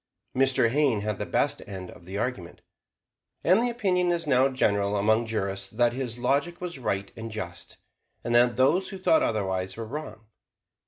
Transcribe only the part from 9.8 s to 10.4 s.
wrong.